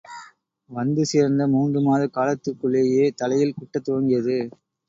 [0.69, 4.39] வந்து சேர்ந்த மூன்று மாத காலத்திற்குள்ளேயே தலையில் குட்டத் துவங்கியது.